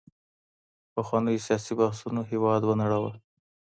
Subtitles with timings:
[0.93, 3.11] پخوانيو سياسي بحثونو هېواد ونړاوه.